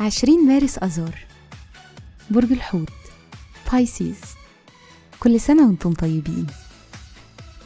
[0.00, 1.18] عشرين مارس أذار
[2.30, 2.92] برج الحوت
[3.72, 4.20] بايسيز
[5.20, 6.46] كل سنة وأنتم طيبين.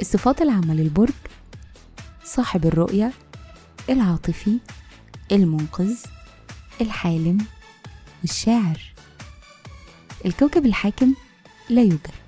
[0.01, 1.13] الصفات العامة للبرج
[2.25, 3.13] صاحب الرؤية
[3.91, 4.59] العاطفي
[5.33, 5.97] المنقذ
[6.81, 7.47] الحالم
[8.23, 8.81] والشاعر
[10.27, 11.15] الكوكب الحاكم
[11.71, 12.22] لا يوجد.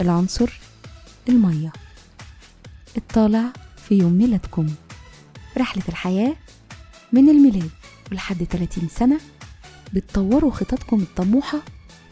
[0.00, 0.60] العنصر
[1.28, 1.72] المية.
[2.96, 3.52] الطالع
[3.88, 4.66] في يوم ميلادكم.
[5.58, 6.36] رحلة الحياة
[7.12, 7.70] من الميلاد
[8.12, 9.20] ولحد 30 سنة.
[9.92, 11.58] بتطوروا خططكم الطموحة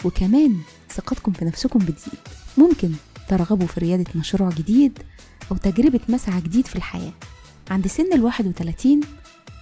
[0.05, 2.19] وكمان ثقتكم في نفسكم بتزيد.
[2.59, 2.93] ممكن
[3.29, 4.99] ترغبوا في ريادة مشروع جديد
[5.51, 7.13] أو تجربة مسعى جديد في الحياة.
[7.71, 9.01] عند سن ال 31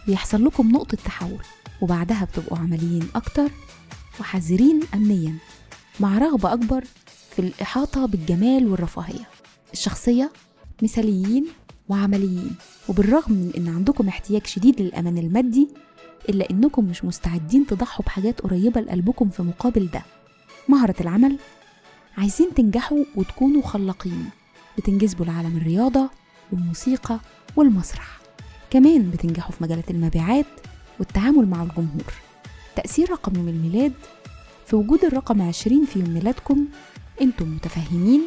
[0.06, 1.42] بيحصل لكم نقطة تحول
[1.80, 3.50] وبعدها بتبقوا عمليين أكتر
[4.20, 5.34] وحذرين أمنيا.
[6.00, 6.84] مع رغبة أكبر
[7.36, 9.28] في الإحاطة بالجمال والرفاهية.
[9.72, 10.30] الشخصية
[10.82, 11.46] مثاليين
[11.88, 12.56] وعمليين.
[12.88, 15.68] وبالرغم من إن عندكم احتياج شديد للأمان المادي
[16.28, 20.02] إلا إنكم مش مستعدين تضحوا بحاجات قريبة لقلبكم في مقابل ده.
[20.68, 21.36] مهرة العمل.
[22.18, 24.24] عايزين تنجحوا وتكونوا خلاقين.
[24.78, 26.10] بتنجذبوا لعالم الرياضة
[26.52, 27.20] والموسيقى
[27.56, 28.18] والمسرح.
[28.70, 30.46] كمان بتنجحوا في مجالات المبيعات
[30.98, 32.12] والتعامل مع الجمهور.
[32.76, 33.92] تأثير رقم يوم الميلاد.
[34.66, 36.66] في وجود الرقم 20 في يوم ميلادكم
[37.20, 38.22] أنتم متفهمين؟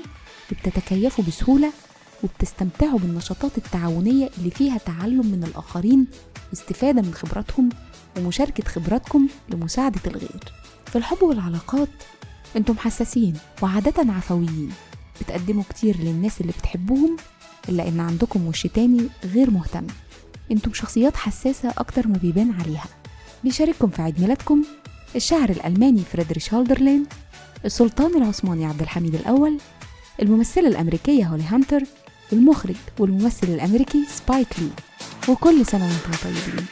[0.51, 1.71] وبتتكيفوا بسهولة
[2.23, 6.07] وبتستمتعوا بالنشاطات التعاونية اللي فيها تعلم من الآخرين
[6.49, 7.69] واستفادة من خبراتهم
[8.17, 10.53] ومشاركة خبراتكم لمساعدة الغير.
[10.85, 11.89] في الحب والعلاقات
[12.55, 14.71] أنتم حساسين وعادة عفويين.
[15.21, 17.17] بتقدموا كتير للناس اللي بتحبوهم
[17.69, 19.87] إلا إن عندكم وش تاني غير مهتم.
[20.51, 22.85] أنتم شخصيات حساسة أكتر ما بيبان عليها.
[23.43, 24.63] بيشارككم في عيد ميلادكم
[25.15, 27.05] الشاعر الألماني فريدريش هولدرلين
[27.65, 29.57] السلطان العثماني عبد الحميد الأول
[30.21, 31.83] الممثلة الأمريكية هولي هانتر
[32.33, 34.69] المخرج والممثل الأمريكي سبايك لي.
[35.33, 36.65] وكل سنة وأنتم طيبين.